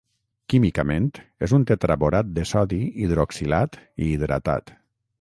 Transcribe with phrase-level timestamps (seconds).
[0.53, 1.09] Químicament
[1.49, 4.79] és un tetraborat de sodi hidroxilat i hidratat.